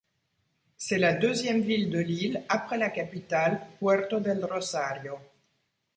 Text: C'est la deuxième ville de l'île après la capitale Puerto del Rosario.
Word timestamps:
C'est 0.77 0.97
la 0.97 1.13
deuxième 1.13 1.61
ville 1.61 1.91
de 1.91 1.99
l'île 1.99 2.43
après 2.49 2.79
la 2.79 2.89
capitale 2.89 3.61
Puerto 3.77 4.19
del 4.19 4.43
Rosario. 4.43 5.19